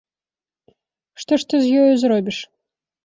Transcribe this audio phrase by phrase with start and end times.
[1.23, 2.37] Што ж ты з ёю зробіш.